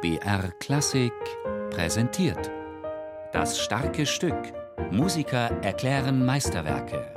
[0.00, 1.12] BR Klassik
[1.70, 2.52] präsentiert.
[3.32, 4.54] Das starke Stück.
[4.92, 7.12] Musiker erklären Meisterwerke.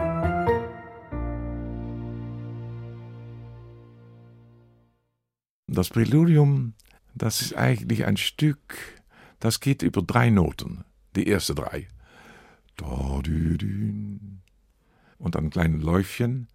[5.67, 6.73] Das Präludium,
[7.13, 8.75] das ist eigentlich ein Stück,
[9.39, 10.84] das geht über drei Noten.
[11.16, 11.88] Die ersten drei.
[15.20, 16.48] Und dann ein kleines Läufchen,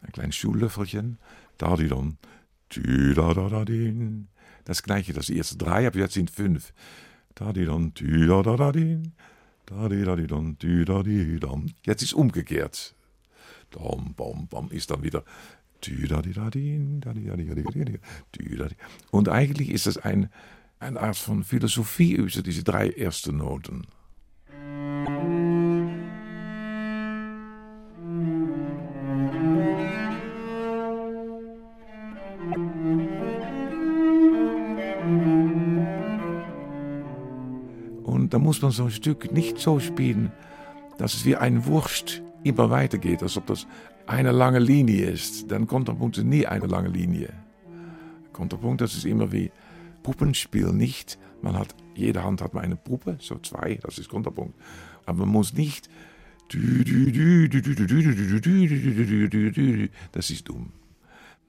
[0.00, 1.18] ein kleines Schuhlöffelchen.
[1.58, 2.18] Da, die dann.
[4.64, 6.72] Das gleiche, das erste drei, aber jetzt sind fünf.
[11.84, 12.94] Jetzt ist umgekehrt.
[14.70, 15.24] Ist dann wieder.
[19.10, 20.30] Und eigentlich ist es ein,
[20.78, 23.86] eine Art von Philosophie über diese drei ersten Noten.
[38.36, 40.30] Da muss man so ein Stück nicht so spielen,
[40.98, 43.66] dass es wie ein Wurst immer weitergeht, als ob das
[44.06, 45.50] eine lange Linie ist.
[45.50, 47.32] Dann Kontrapunkt ist nie eine lange Linie.
[48.34, 49.50] Kontrapunkt, das ist immer wie
[50.02, 51.18] Puppenspiel nicht.
[51.40, 54.54] Man hat, jede Hand hat eine Puppe, so zwei, das ist Kontrapunkt.
[55.06, 55.88] Aber man muss nicht
[60.12, 60.72] das ist dumm.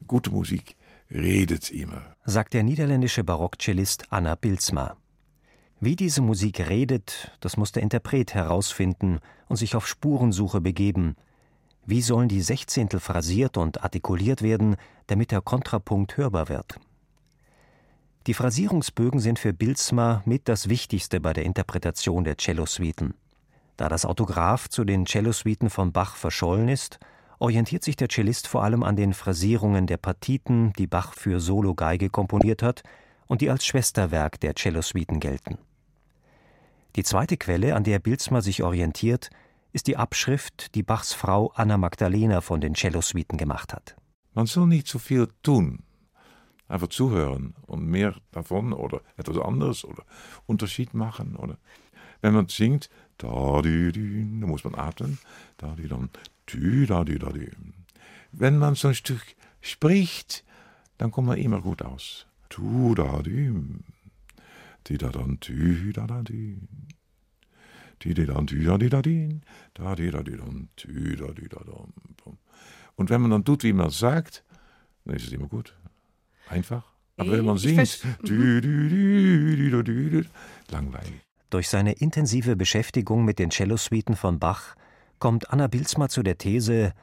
[0.07, 0.77] Gute Musik
[1.11, 2.15] redet immer.
[2.23, 4.95] Sagt der niederländische Barockcellist Anna Bilsma.
[5.79, 11.15] Wie diese Musik redet, das muss der Interpret herausfinden und sich auf Spurensuche begeben.
[11.85, 16.79] Wie sollen die Sechzehntel phrasiert und artikuliert werden, damit der Kontrapunkt hörbar wird?
[18.25, 23.13] Die Phrasierungsbögen sind für Bilsma mit das Wichtigste bei der Interpretation der Cellosuiten.
[23.77, 26.99] Da das Autograph zu den Cellosuiten von Bach verschollen ist,
[27.37, 32.09] orientiert sich der Cellist vor allem an den Phrasierungen der Partiten, die Bach für Solo-Geige
[32.09, 32.81] komponiert hat
[33.27, 35.57] und die als Schwesterwerk der Cellosuiten gelten.
[36.95, 39.29] Die zweite Quelle, an der Bilsma sich orientiert,
[39.73, 43.95] ist die Abschrift, die Bachs Frau Anna Magdalena von den Cellosuiten gemacht hat.
[44.33, 45.83] Man soll nicht so viel tun,
[46.67, 50.03] einfach zuhören und mehr davon oder etwas anderes oder
[50.45, 51.57] Unterschied machen oder
[52.21, 55.19] wenn man singt, da di di, dann muss man atmen,
[55.57, 56.09] da di dann,
[56.45, 57.51] tü da di da di.
[58.31, 60.43] Wenn man so ein Stück spricht,
[60.97, 62.25] dann kommt man immer gut aus.
[62.49, 63.51] Tu da di,
[64.87, 66.57] di da dann, tü da da di.
[67.99, 69.39] Di di dann, tü da di da di,
[69.73, 71.93] da di da di dann, tü da di da dann.
[72.95, 74.43] Und wenn man dann tut, wie man sagt,
[75.05, 75.73] dann ist es immer gut.
[76.49, 76.83] Einfach.
[77.17, 80.25] Aber wenn man singt, dü, dü, dü, dü,
[80.69, 81.21] langweilig.
[81.49, 84.75] Durch seine intensive Beschäftigung mit den Cellosuiten von Bach
[85.19, 86.93] kommt Anna Bilsma zu der These,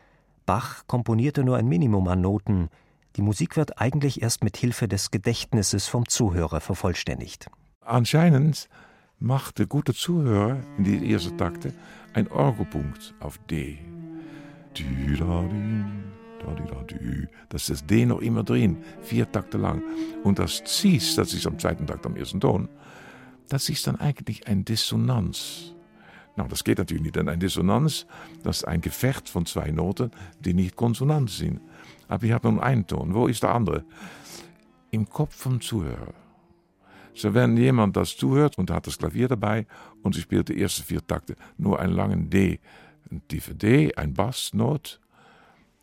[0.47, 2.69] Bach komponierte nur ein Minimum an Noten,
[3.17, 7.49] die Musik wird eigentlich erst mit Hilfe des Gedächtnisses vom Zuhörer vervollständigt.
[7.81, 8.69] Anscheinend
[9.19, 11.73] macht der gute Zuhörer in die ersten Takte
[12.13, 13.79] ein Orgelpunkt auf D.
[17.49, 19.83] Das ist das D noch immer drin, vier Takte lang.
[20.25, 22.69] Und das Cis, das ist am zweiten Takt am ersten Ton,
[23.49, 25.74] das ist dann eigentlich ein Dissonanz.
[26.37, 28.07] Nou, das geht natürlich nicht, denn ein Dissonanz,
[28.43, 31.61] das ist ein Gefecht von zwei Noten, die nicht konsonant sind.
[32.09, 33.15] Aber ich habe nur einen Ton.
[33.15, 33.85] Wo ist der andere?
[34.91, 36.15] Im Kopf vom Zuhörer.
[37.15, 39.67] So, wenn jemand das zuhört und hat das Klavier dabei
[40.03, 42.59] und sie spielt die ersten vier Takte nur einen langen D,
[43.11, 45.01] ein tiefe D, ein Bassnot,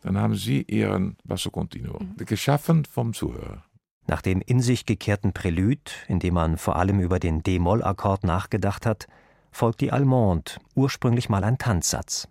[0.01, 2.25] dann haben sie ihren Basso Continuo, mhm.
[2.25, 3.63] geschaffen vom Zuhörer.
[4.07, 8.85] Nach dem in sich gekehrten Prälud, in dem man vor allem über den D-Moll-Akkord nachgedacht
[8.85, 9.07] hat,
[9.51, 12.27] folgt die Allemande, ursprünglich mal ein Tanzsatz.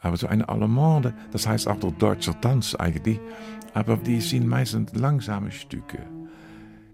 [0.00, 3.20] Aber so eine Allemande, das heißt auch der deutsche Tanz eigentlich,
[3.72, 5.98] aber die sind meistens langsame Stücke.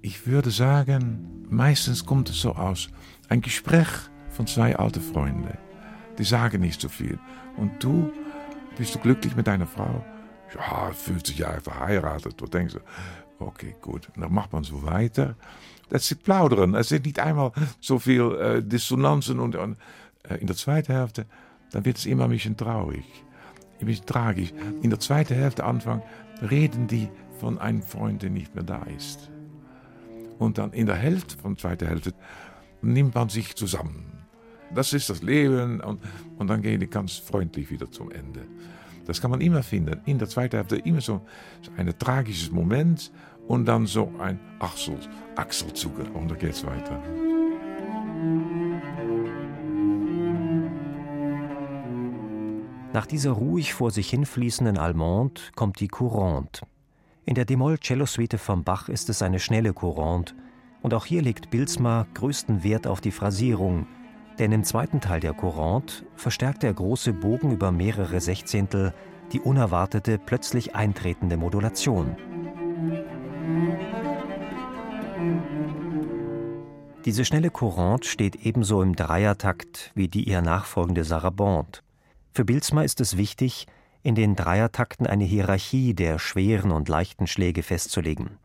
[0.02, 2.88] Ich würde sagen, meistens kommt es so aus,
[3.28, 3.88] ein Gespräch
[4.30, 5.58] von zwei alten Freunden.
[6.18, 7.18] Die sagen nicht so viel.
[7.56, 8.10] Und du,
[8.78, 10.04] bist du glücklich mit deiner Frau?
[10.54, 12.40] Ja, 50 Jahre verheiratet.
[12.40, 12.80] Du denkst du,
[13.40, 14.08] okay, gut.
[14.14, 15.36] Und dann macht man so weiter.
[15.88, 16.74] Das ist plaudern.
[16.74, 19.40] Es sind nicht einmal so viel äh, Dissonanzen.
[19.40, 19.76] Und, und
[20.28, 21.26] äh, in der zweiten Hälfte,
[21.72, 23.04] dann wird es immer ein bisschen traurig.
[23.80, 24.52] Ein bisschen tragisch.
[24.82, 26.02] In der zweiten Hälfte, Anfang,
[26.42, 27.08] reden die
[27.38, 29.30] von einem Freund, der nicht mehr da ist.
[30.38, 32.14] Und dann in der Hälfte von der zweiten Hälfte
[32.82, 34.06] nimmt man sich zusammen.
[34.74, 36.00] Das ist das Leben und,
[36.38, 38.46] und dann gehen die ganz freundlich wieder zum Ende.
[39.10, 40.00] Das kann man immer finden.
[40.06, 41.20] In der zweiten Hälfte immer so,
[41.76, 43.10] ein tragisches Moment
[43.48, 45.00] und dann so ein Achsel,
[45.34, 47.02] Achselzucker und dann geht's weiter.
[52.92, 56.64] Nach dieser ruhig vor sich hinfließenden Allemande kommt die Courante.
[57.24, 60.34] In der D-Moll-Cellosuite von Bach ist es eine schnelle Courante,
[60.82, 63.88] Und auch hier legt Bilsma größten Wert auf die Phrasierung,
[64.40, 68.94] denn im zweiten Teil der Courante verstärkt der große Bogen über mehrere Sechzehntel
[69.32, 72.16] die unerwartete, plötzlich eintretende Modulation.
[77.04, 81.80] Diese schnelle Courante steht ebenso im Dreiertakt wie die ihr nachfolgende Sarabande.
[82.32, 83.66] Für Bilsma ist es wichtig,
[84.02, 88.38] in den Dreiertakten eine Hierarchie der schweren und leichten Schläge festzulegen.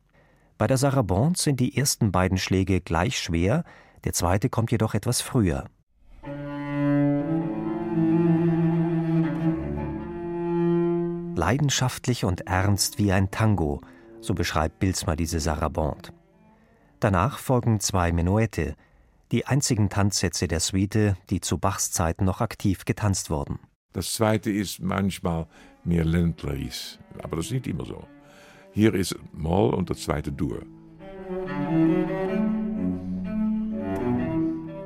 [0.58, 3.64] Bei der Sarabande sind die ersten beiden Schläge gleich schwer,
[4.04, 5.66] der zweite kommt jedoch etwas früher.
[11.36, 13.82] Leidenschaftlich und ernst wie ein Tango,
[14.22, 16.10] so beschreibt Bilsma diese Sarabande.
[17.02, 18.76] Danach folgen zwei Menuette,
[19.32, 23.60] die einzigen Tanzsätze der Suite, die zu Bachs Zeiten noch aktiv getanzt wurden.
[23.92, 25.48] Das zweite ist manchmal
[25.84, 28.08] mehr ländlich, aber das ist nicht immer so.
[28.72, 30.62] Hier ist Moll und das zweite Dur.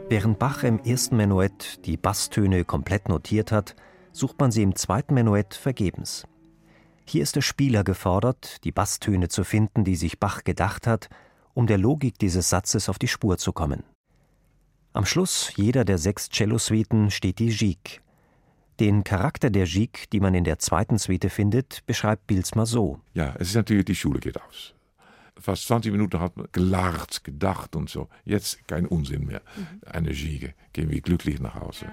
[0.10, 3.76] Während Bach im ersten Menuett die Basstöne komplett notiert hat,
[4.12, 6.26] sucht man sie im zweiten Menuett vergebens.
[7.12, 11.10] Hier ist der Spieler gefordert, die Basstöne zu finden, die sich Bach gedacht hat,
[11.56, 13.82] um der Logik dieses Satzes auf die Spur zu kommen.
[14.94, 18.00] Am Schluss jeder der sechs Cellosuiten steht die Gigue.
[18.80, 23.00] Den Charakter der Gigue, die man in der zweiten Suite findet, beschreibt Bilsma so.
[23.16, 24.76] Ja, es ist natürlich, die Schule geht aus.
[25.36, 28.08] Fast 20 Minuten hat man gelacht, gedacht und so.
[28.24, 29.42] Jetzt kein Unsinn mehr.
[29.84, 30.54] Eine Gigue.
[30.74, 31.88] Gehen wir glücklich nach Hause.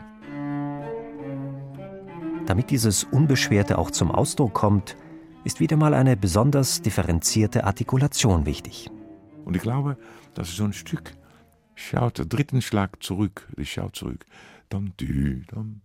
[2.45, 4.95] Damit dieses Unbeschwerte auch zum Ausdruck kommt,
[5.47, 8.91] ist wieder mal eine besonders differenzierte Artikulation wichtig.
[9.45, 9.97] Und ich glaube,
[10.35, 11.17] das ist so ein Stück.
[11.77, 14.27] Schaut, der dritten Schlag zurück, die schaut zurück.
[14.71, 15.83] Dann dü, dann.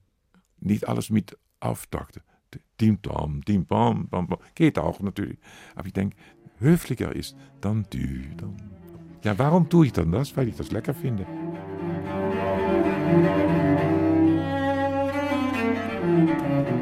[0.59, 2.21] Nicht alles mit Auftakt.
[2.79, 4.39] Dim, dam, dim, bam, bam, bam.
[4.55, 5.37] Geht auch natürlich.
[5.75, 6.17] Aber ich denke,
[6.57, 8.55] höflicher ist dann dü, dann.
[9.23, 10.35] Ja, warum tue ich dann das?
[10.35, 11.27] Weil ich das lecker finde.
[16.01, 16.80] Musik